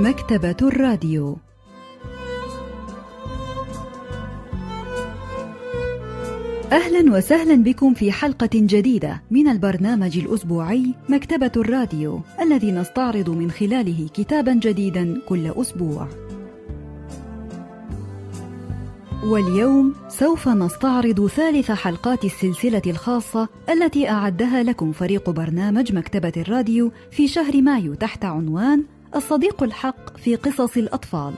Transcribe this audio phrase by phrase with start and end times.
[0.00, 1.36] مكتبة الراديو
[6.72, 14.08] أهلا وسهلا بكم في حلقة جديدة من البرنامج الأسبوعي مكتبة الراديو الذي نستعرض من خلاله
[14.14, 16.08] كتابا جديدا كل أسبوع.
[19.24, 27.28] واليوم سوف نستعرض ثالث حلقات السلسلة الخاصة التي أعدها لكم فريق برنامج مكتبة الراديو في
[27.28, 28.84] شهر مايو تحت عنوان
[29.16, 31.34] الصديق الحق في قصص الأطفال.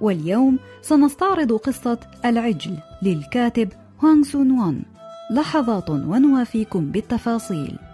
[0.00, 3.68] واليوم سنستعرض قصة العجل للكاتب
[4.04, 4.82] هوانغ سون وان.
[5.30, 7.89] لحظات ونوافيكم بالتفاصيل.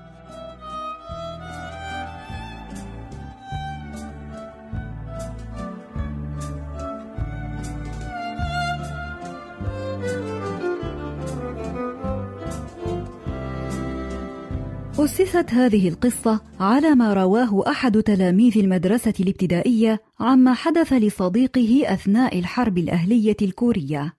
[14.99, 22.79] أسست هذه القصة على ما رواه أحد تلاميذ المدرسة الابتدائية عما حدث لصديقه أثناء الحرب
[22.79, 24.17] الأهلية الكورية.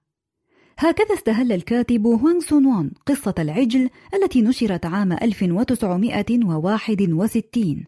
[0.77, 7.83] هكذا استهل الكاتب هوانغ سون وان قصة العجل التي نشرت عام 1961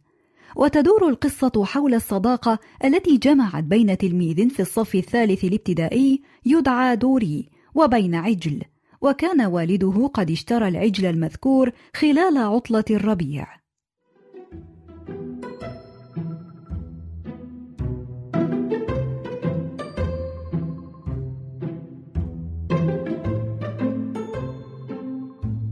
[0.55, 8.15] وتدور القصة حول الصداقة التي جمعت بين تلميذ في الصف الثالث الابتدائي يدعى دوري وبين
[8.15, 8.61] عجل
[9.01, 13.47] وكان والده قد اشترى العجل المذكور خلال عطلة الربيع.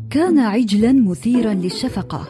[0.09, 2.27] كان عجلا مثيرا للشفقة.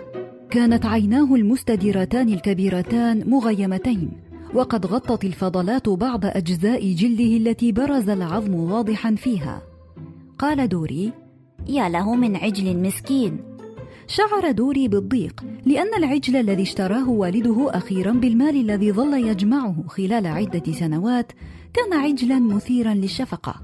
[0.50, 4.12] كانت عيناه المستديرتان الكبيرتان مغيمتين،
[4.54, 9.67] وقد غطت الفضلات بعض أجزاء جلده التي برز العظم واضحا فيها.
[10.40, 11.14] قال دوري
[11.68, 13.40] يا له من عجل مسكين.
[14.08, 20.74] شعر دوري بالضيق لأن العجل الذي اشتراه والده أخيرا بالمال الذي ظل يجمعه خلال عدة
[20.74, 21.32] سنوات
[21.74, 23.56] كان عجلا مثيرا للشفقة.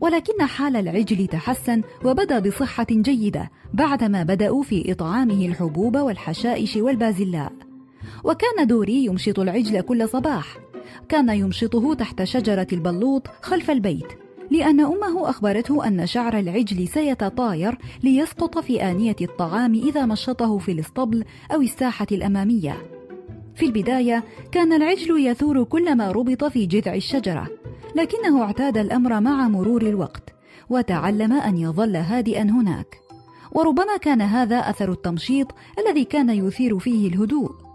[0.00, 7.52] ولكن حال العجل تحسن وبدأ بصحة جيدة بعدما بدأوا في إطعامه الحبوب والحشائش والبازلاء.
[8.24, 10.58] وكان دوري يمشط العجل كل صباح.
[11.08, 14.25] كان يمشطه تحت شجرة البلوط خلف البيت.
[14.50, 21.24] لأن أمه أخبرته أن شعر العجل سيتطاير ليسقط في آنية الطعام إذا مشطه في الاسطبل
[21.54, 22.76] أو الساحة الأمامية.
[23.54, 27.48] في البداية كان العجل يثور كلما ربط في جذع الشجرة،
[27.96, 30.34] لكنه اعتاد الأمر مع مرور الوقت،
[30.70, 33.00] وتعلم أن يظل هادئا هناك.
[33.52, 35.46] وربما كان هذا أثر التمشيط
[35.78, 37.65] الذي كان يثير فيه الهدوء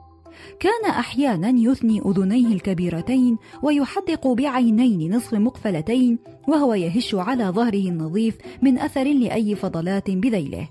[0.59, 8.79] كان أحيانا يثني أذنيه الكبيرتين ويحدق بعينين نصف مقفلتين وهو يهش على ظهره النظيف من
[8.79, 10.69] أثر لأي فضلات بذيله.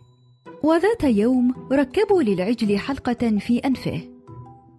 [0.63, 4.01] وذات يوم ركبوا للعجل حلقة في أنفه.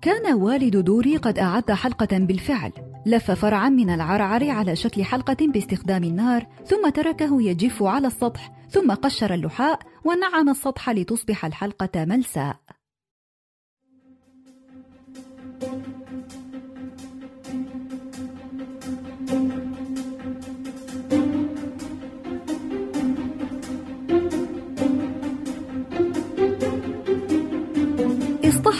[0.02, 2.72] كان والد دوري قد أعد حلقة بالفعل.
[3.06, 8.92] لف فرعا من العرعر على شكل حلقة باستخدام النار ثم تركه يجف على السطح ثم
[8.92, 12.56] قشر اللحاء ونعم السطح لتصبح الحلقة ملساء.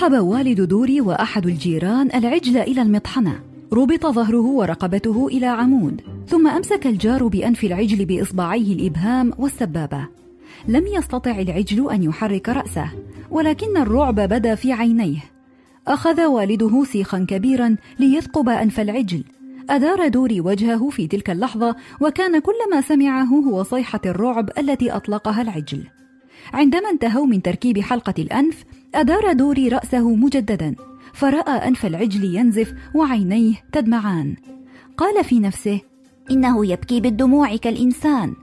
[0.02, 3.40] اصطحب والد دوري وأحد الجيران العجل إلى المطحنة.
[3.74, 10.08] ربط ظهره ورقبته إلى عمود ثم أمسك الجار بأنف العجل بإصبعيه الإبهام والسبابة.
[10.68, 12.90] لم يستطع العجل أن يحرك رأسه
[13.32, 15.31] ولكن الرعب بدا في عينيه.
[15.88, 19.24] أخذ والده سيخا كبيرا ليثقب أنف العجل.
[19.70, 25.42] أدار دوري وجهه في تلك اللحظة وكان كل ما سمعه هو صيحة الرعب التي أطلقها
[25.42, 25.84] العجل.
[26.54, 28.64] عندما انتهوا من تركيب حلقة الأنف
[28.96, 30.76] أدار دوري رأسه مجددا.
[31.14, 34.36] فرأى أنف العجل ينزف وعينيه تدمعان.
[34.98, 35.82] قال في نفسه
[36.32, 38.34] إنه يبكي بالدموع كالإنسان.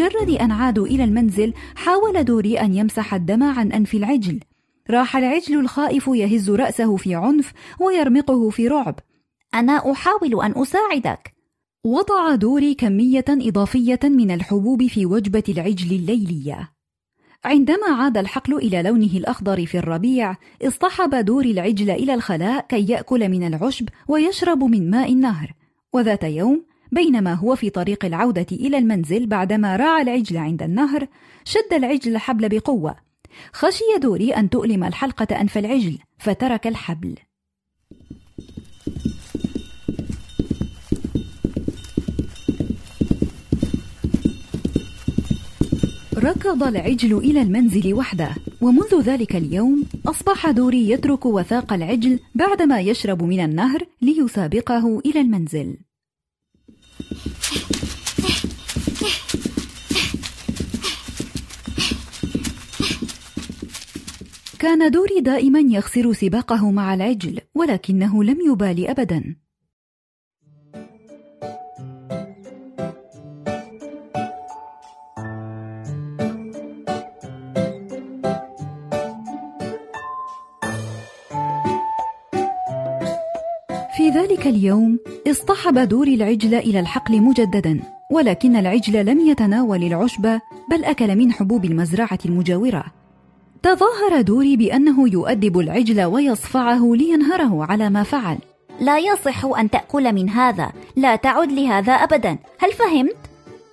[0.00, 4.40] بمجرد أن عادوا إلى المنزل حاول دوري أن يمسح الدم عن أنف العجل.
[4.90, 8.98] راح العجل الخائف يهز رأسه في عنف ويرمقه في رعب.
[9.54, 11.34] أنا أحاول أن أساعدك.
[11.84, 16.72] وضع دوري كمية إضافية من الحبوب في وجبة العجل الليلية.
[17.44, 23.28] عندما عاد الحقل إلى لونه الأخضر في الربيع اصطحب دوري العجل إلى الخلاء كي يأكل
[23.28, 25.52] من العشب ويشرب من ماء النهر.
[25.92, 31.06] وذات يوم بينما هو في طريق العودة إلى المنزل بعدما راعى العجل عند النهر
[31.44, 32.96] شد العجل الحبل بقوة
[33.52, 37.14] خشي دوري أن تؤلم الحلقة أنف العجل فترك الحبل
[46.16, 48.28] ركض العجل إلى المنزل وحده،
[48.60, 55.76] ومنذ ذلك اليوم أصبح دوري يترك وثاق العجل بعدما يشرب من النهر ليسابقه إلى المنزل.
[64.60, 69.36] كان دوري دائما يخسر سباقه مع العجل ولكنه لم يبال أبدا.
[83.96, 84.98] في ذلك اليوم
[85.28, 87.80] اصطحب دوري العجل إلى الحقل مجددا
[88.12, 90.40] ولكن العجل لم يتناول العشب
[90.70, 92.99] بل أكل من حبوب المزرعة المجاورة.
[93.62, 98.38] تظاهر دوري بأنه يؤدب العجل ويصفعه لينهره على ما فعل.
[98.80, 100.72] لا يصح أن تأكل من هذا.
[100.96, 102.38] لا تعد لهذا أبدا.
[102.58, 103.16] هل فهمت؟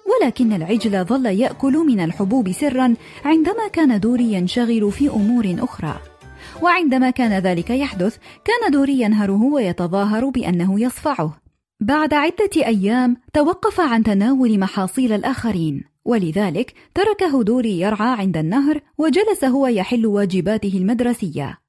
[0.07, 2.93] ولكن العجل ظل يأكل من الحبوب سرا
[3.25, 5.99] عندما كان دوري ينشغل في أمور أخرى.
[6.61, 11.41] وعندما كان ذلك يحدث كان دوري ينهره ويتظاهر بأنه يصفعه.
[11.79, 15.83] بعد عدة أيام توقف عن تناول محاصيل الآخرين.
[16.07, 21.59] ولذلك تركه دوري يرعى عند النهر وجلس هو يحل واجباته المدرسية.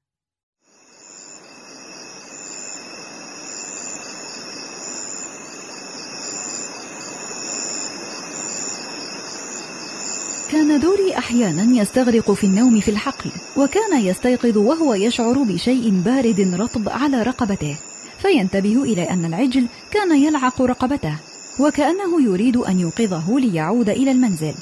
[10.51, 16.89] كان دوري أحيانا يستغرق في النوم في الحقل وكان يستيقظ وهو يشعر بشيء بارد رطب
[16.89, 17.77] على رقبته
[18.21, 21.28] فينتبه إلى أن العجل كان يلعق رقبته.
[21.59, 24.53] وكأنه يريد أن يوقظه ليعود إلى المنزل.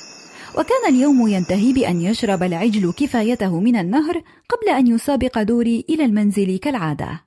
[0.58, 6.58] وكان اليوم ينتهي بأن يشرب العجل كفايته من النهر قبل أن يسابق دوري إلى المنزل
[6.58, 7.22] كالعادة.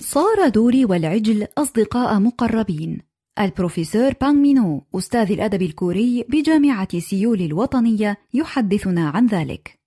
[0.00, 2.98] صار دوري والعجل أصدقاء مقربين.
[3.38, 9.81] البروفيسور بانغ مينو أستاذ الأدب الكوري بجامعة سيول الوطنية يحدثنا عن ذلك.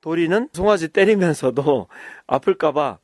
[0.00, 1.88] 도리는 송아지 때리면서도
[2.26, 2.98] 아플까봐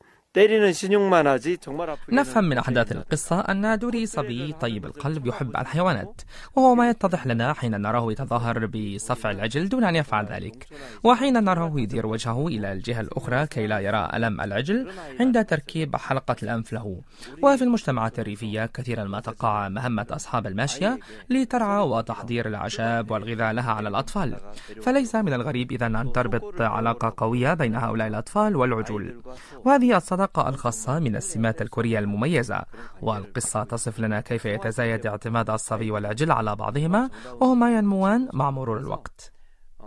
[2.09, 6.21] نفهم من أحداث القصة أن دوري صبي طيب القلب يحب الحيوانات
[6.55, 10.67] وهو ما يتضح لنا حين نراه يتظاهر بصفع العجل دون أن يفعل ذلك
[11.03, 16.35] وحين نراه يدير وجهه إلى الجهة الأخرى كي لا يرى ألم العجل عند تركيب حلقة
[16.43, 17.01] الأنف له.
[17.43, 20.99] وفي المجتمعات الريفية كثيرا ما تقع مهمة أصحاب الماشية
[21.29, 24.35] لترعى وتحضير الأعشاب والغذاء لها على الأطفال.
[24.81, 29.21] فليس من الغريب إذا أن تربط علاقة قوية بين هؤلاء الأطفال والعجول.
[29.65, 32.63] وهذه الصداقة العلاقة الخاصة من السمات الكورية المميزة
[33.01, 37.09] والقصة تصف لنا كيف يتزايد اعتماد الصبي والعجل على بعضهما
[37.41, 39.31] وهما ينموان مع مرور الوقت.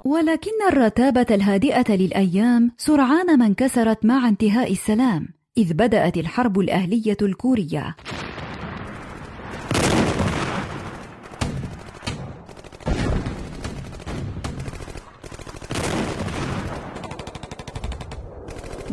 [0.04, 7.96] ولكن الرتابة الهادئة للأيام سرعان ما انكسرت مع انتهاء السلام إذ بدأت الحرب الأهلية الكورية.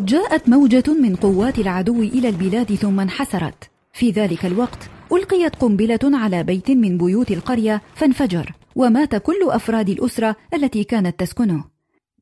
[0.06, 3.70] جاءت موجة من قوات العدو إلى البلاد ثم انحسرت.
[3.94, 10.36] في ذلك الوقت ألقيت قنبلة على بيت من بيوت القرية فانفجر ومات كل أفراد الأسرة
[10.54, 11.64] التي كانت تسكنه.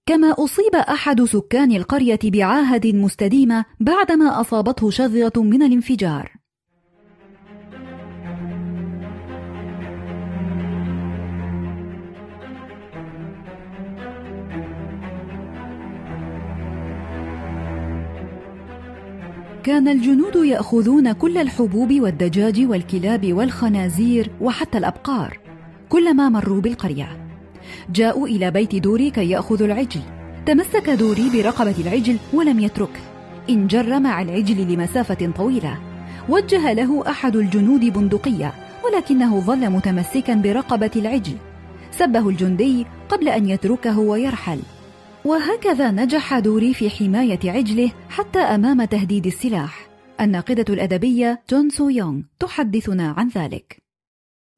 [0.06, 6.45] كما أصيب أحد سكان القرية بعاهة مستديمة بعدما أصابته شظية من الانفجار.
[19.66, 25.40] كان الجنود يأخذون كل الحبوب والدجاج والكلاب والخنازير وحتى الأبقار
[25.90, 27.28] كلما مروا بالقرية.
[27.90, 30.02] جاءوا إلى بيت دوري كي يأخذوا العجل.
[30.46, 33.00] تمسك دوري برقبة العجل ولم يتركه
[33.50, 35.78] انجر مع العجل لمسافة طويلة.
[36.30, 38.54] وجه له أحد الجنود بندقية
[38.86, 41.38] ولكنه ظل متمسكا برقبة العجل.
[41.92, 44.60] سبه الجندي قبل أن يتركه ويرحل.
[45.26, 49.88] وهكذا نجح دوري في حماية عجله حتى أمام تهديد السلاح.
[50.22, 53.85] الناقدة الأدبية جون سو يونغ تحدثنا عن ذلك.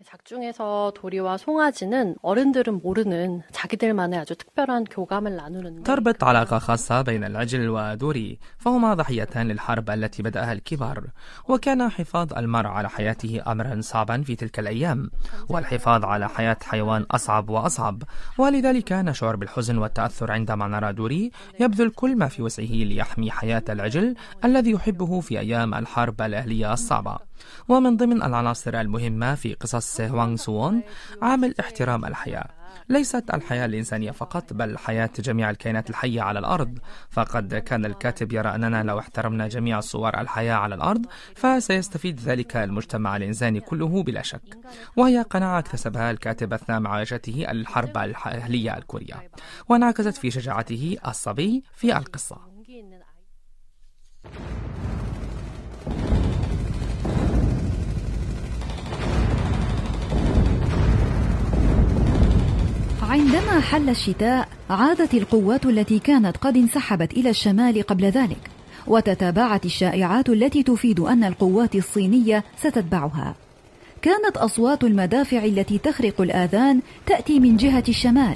[0.06, 7.68] 작중에서 도리와 송아지는 어른들은 모르는 자기들만의 아주 특별한 교감을 나누는 تربط علاقة خاصة بين العجل
[7.68, 11.04] ودوري فهما ضحيتان للحرب التي بدأها الكبار
[11.48, 15.10] وكان حفاظ المرء على حياته أمرا صعبا في تلك الأيام
[15.48, 18.02] والحفاظ على حياة حيوان أصعب وأصعب
[18.38, 24.14] ولذلك نشعر بالحزن والتأثر عندما نرى دوري يبذل كل ما في وسعه ليحمي حياة العجل
[24.44, 27.32] الذي يحبه في أيام الحرب الأهلية الصعبة
[27.67, 30.83] ومن ضمن العناصر المهمة في قصص هوانغ سوون
[31.21, 32.47] عامل احترام الحياة.
[32.89, 36.79] ليست الحياة الإنسانية فقط بل حياة جميع الكائنات الحية على الأرض.
[37.09, 43.17] فقد كان الكاتب يرى أننا لو احترمنا جميع صور الحياة على الأرض فسيستفيد ذلك المجتمع
[43.17, 44.57] الإنساني كله بلا شك.
[44.95, 49.31] وهي قناعة اكتسبها الكاتب أثناء معالجته الحرب الأهلية الكورية
[49.69, 52.37] وانعكست في شجاعته الصبي في القصة.
[63.07, 68.49] عندما حل الشتاء عادت القوات التي كانت قد انسحبت إلى الشمال قبل ذلك
[68.87, 73.35] وتتابعت الشائعات التي تفيد أن القوات الصينية ستتبعها.
[74.01, 78.35] كانت أصوات المدافع التي تخرق الآذان تأتي من جهة الشمال.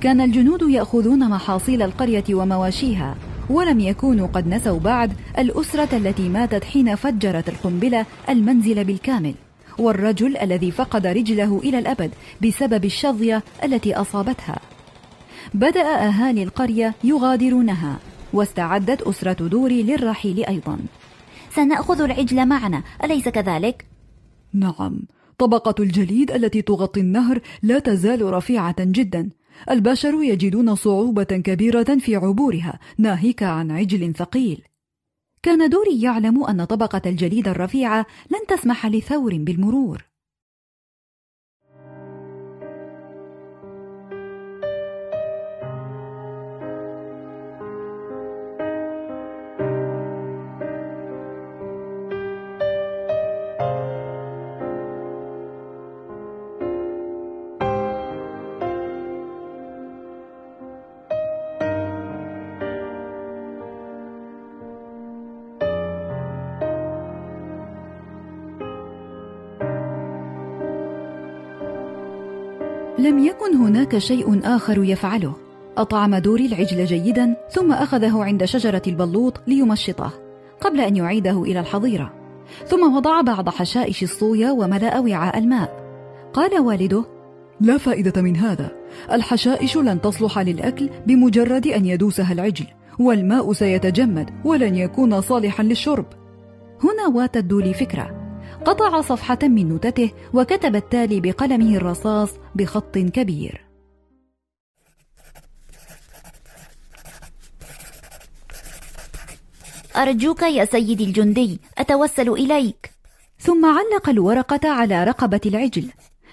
[0.00, 3.14] كان الجنود يأخذون محاصيل القرية ومواشيها
[3.50, 9.34] ولم يكونوا قد نسوا بعد الأسرة التي ماتت حين فجرت القنبلة المنزل بالكامل.
[9.78, 12.10] والرجل الذي فقد رجله إلى الأبد
[12.42, 14.58] بسبب الشظية التي أصابتها.
[15.54, 17.98] بدأ اهالي القرية يغادرونها
[18.32, 20.78] واستعدت أسرة دوري للرحيل أيضا.
[21.50, 23.84] سنأخذ العجل معنا أليس كذلك؟
[24.52, 25.00] نعم
[25.38, 29.30] طبقة الجليد التي تغطي النهر لا تزال رفيعة جدا.
[29.70, 34.62] البشر يجدون صعوبة كبيرة في عبورها ناهيك عن عجل ثقيل.
[35.46, 40.15] كان دوري يعلم أن طبقة الجليد الرفيعة لن تسمح لثور بالمرور.
[73.06, 75.32] لم يكن هناك شيء آخر يفعله.
[75.76, 80.10] أطعم دوري العجل جيدا ثم أخذه عند شجرة البلوط ليمشطه
[80.60, 82.12] قبل أن يعيده إلى الحظيرة.
[82.66, 85.86] ثم وضع بعض حشائش الصويا وملأ وعاء الماء.
[86.32, 87.04] قال والده
[87.60, 88.70] لا فائدة من هذا.
[89.12, 92.66] الحشائش لن تصلح للأكل بمجرد أن يدوسها العجل
[92.98, 96.06] والماء سيتجمد ولن يكون صالحا للشرب.
[96.84, 98.25] هنا واتت دولي فكرة.
[98.66, 103.64] قطع صفحة من نوتته وكتب التالي بقلمه الرصاص بخط كبير.
[109.96, 112.90] أرجوك يا سيدي الجندي أتوسل إليك.
[113.38, 115.90] ثم علق الورقة على رقبة العجل.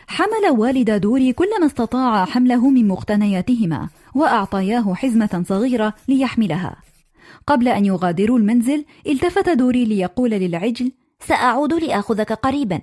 [0.08, 6.76] حمل والد دوري كل ما استطاع حمله من مقتنياتهما وأعطياه حزمة صغيرة ليحملها.
[7.48, 10.92] قبل أن يغادروا المنزل التفت دوري ليقول للعجل
[11.28, 12.82] سأعود لآخذك قريبا.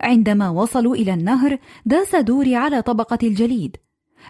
[0.00, 3.76] عندما وصلوا إلى النهر داس دوري على طبقة الجليد.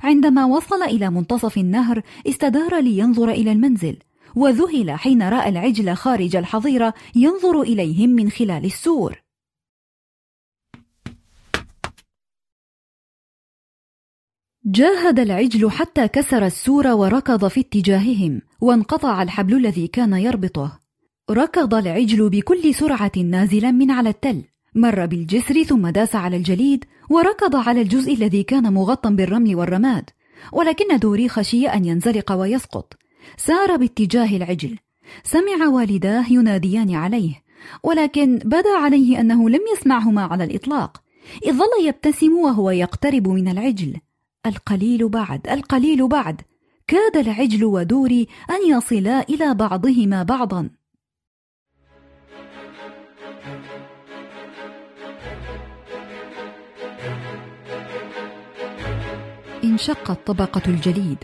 [0.02, 3.98] عندما وصل إلى منتصف النهر استدار لينظر إلى المنزل
[4.36, 9.22] وذهل حين رأى العجل خارج الحظيرة ينظر إليهم من خلال السور.
[14.66, 20.83] جاهد العجل حتى كسر السور وركض في اتجاههم وانقطع الحبل الذي كان يربطه.
[21.30, 24.42] ركض العجل بكل سرعة نازلا من على التل.
[24.74, 30.10] مر بالجسر ثم داس على الجليد وركض على الجزء الذي كان مغطى بالرمل والرماد
[30.52, 32.96] ولكن دوري خشي أن ينزلق ويسقط.
[33.36, 34.78] سار باتجاه العجل.
[35.22, 37.42] سمع والداه يناديان عليه
[37.82, 41.02] ولكن بدا عليه أنه لم يسمعهما على الإطلاق.
[41.46, 43.96] إذ ظل يبتسم وهو يقترب من العجل.
[44.46, 46.40] القليل بعد القليل بعد.
[46.86, 50.70] كاد العجل ودوري أن يصلا إلى بعضهما بعضا.
[59.74, 61.18] انشقت طبقة الجليد.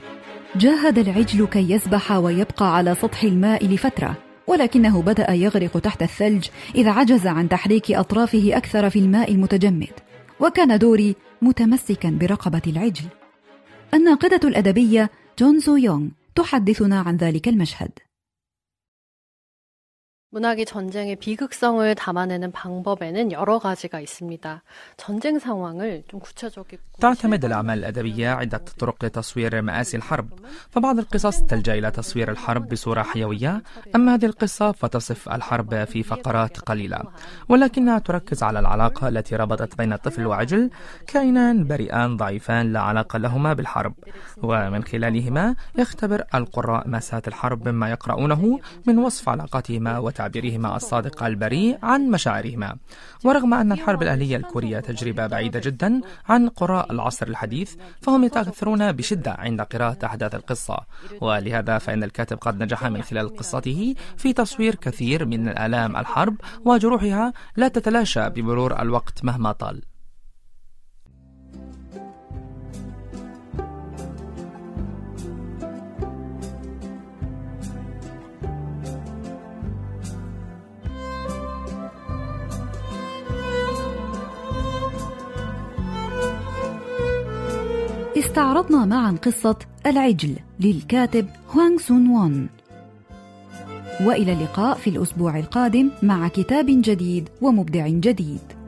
[0.57, 4.17] جاهد العجل كي يسبح ويبقى على سطح الماء لفترة
[4.47, 9.93] ولكنه بدأ يغرق تحت الثلج إذ عجز عن تحريك أطرافه أكثر في الماء المتجمد.
[10.41, 13.05] وكان دوري متمسكا برقبة العجل.
[13.95, 17.91] الناقدة الأدبية جون سو يونغ تحدثنا عن ذلك المشهد.
[20.36, 24.64] 문학이 전쟁의 비극성을 담아내는 방법에는 여러 가지가 있습니다.
[24.98, 30.30] 전쟁 상황을 좀 구체적이고 تعتمد الأعمال الأدبية عدة طرق لتصوير مآسي الحرب
[30.72, 33.64] فبعض القصص تلجأ إلى تصوير الحرب بصورة حيوية
[33.96, 37.00] أما هذه القصة فتصف الحرب في فقرات قليلة
[37.50, 40.70] ولكنها تركز على العلاقة التي ربطت بين الطفل وعجل
[41.08, 43.94] كائنان بريئان ضعيفان لا علاقة لهما بالحرب
[44.44, 51.79] ومن خلالهما يختبر القراء مأساة الحرب مما يقرؤونه من وصف علاقتهما وت تعبيرهما الصادق البريء
[51.83, 52.71] عن مشاعرهما.
[53.25, 59.33] ورغم أن الحرب الأهلية الكورية تجربة بعيدة جدا عن قراء العصر الحديث فهم يتأثرون بشدة
[59.45, 60.79] عند قراءة أحداث القصة.
[61.21, 67.33] ولهذا فإن الكاتب قد نجح من خلال قصته في تصوير كثير من الآلام الحرب وجروحها
[67.57, 69.83] لا تتلاشى بمرور الوقت مهما طال.
[88.41, 89.57] استعرضنا معا قصة
[89.87, 92.49] العجل للكاتب هوانغ سون وون
[94.01, 98.60] وإلى اللقاء في الأسبوع القادم مع كتاب جديد ومبدع جديد.